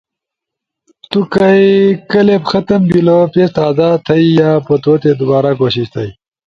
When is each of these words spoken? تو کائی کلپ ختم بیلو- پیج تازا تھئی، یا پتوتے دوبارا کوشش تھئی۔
تو 1.09 1.19
کائی 1.33 1.67
کلپ 2.11 2.43
ختم 2.51 2.81
بیلو- 2.89 3.29
پیج 3.33 3.49
تازا 3.57 3.89
تھئی، 4.05 4.25
یا 4.39 4.49
پتوتے 4.65 5.11
دوبارا 5.19 5.51
کوشش 5.61 5.87
تھئی۔ 5.93 6.09